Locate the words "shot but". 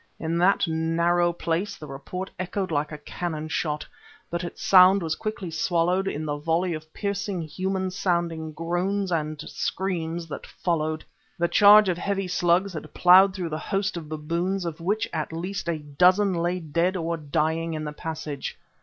3.49-4.43